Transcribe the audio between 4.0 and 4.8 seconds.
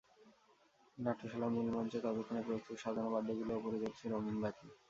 রঙিন বাতি।